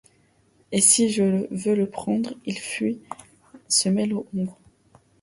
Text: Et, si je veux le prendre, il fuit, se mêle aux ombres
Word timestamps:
Et, 0.71 0.81
si 0.81 1.09
je 1.11 1.45
veux 1.53 1.75
le 1.75 1.87
prendre, 1.87 2.33
il 2.47 2.57
fuit, 2.57 2.99
se 3.67 3.87
mêle 3.87 4.15
aux 4.15 4.25
ombres 4.35 4.57